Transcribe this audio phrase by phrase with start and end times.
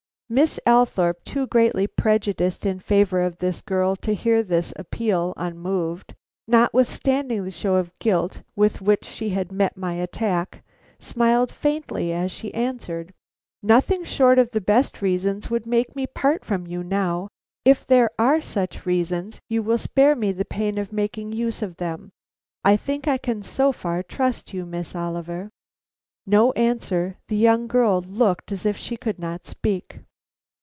[0.33, 6.15] Miss Althorpe, too greatly prejudiced in favor of this girl to hear this appeal unmoved,
[6.47, 10.63] notwithstanding the show of guilt with which she had met my attack,
[11.01, 13.13] smiled faintly as she answered:
[13.61, 17.27] "Nothing short of the best reasons would make me part from you now.
[17.65, 21.75] If there are such reasons, you will spare me the pain of making use of
[21.75, 22.09] them.
[22.63, 25.49] I think I can so far trust you, Miss Oliver."
[26.25, 29.99] No answer; the young girl looked as if she could not speak.